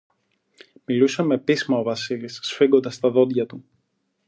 [0.85, 3.63] Μιλούσε με πείσμα ο Βασίλης, σφίγγοντας τα δόντια του